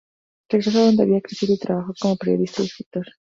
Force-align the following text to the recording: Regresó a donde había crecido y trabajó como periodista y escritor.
Regresó 0.49 0.79
a 0.79 0.85
donde 0.85 1.03
había 1.03 1.21
crecido 1.21 1.53
y 1.53 1.59
trabajó 1.59 1.93
como 1.99 2.17
periodista 2.17 2.63
y 2.63 2.65
escritor. 2.65 3.05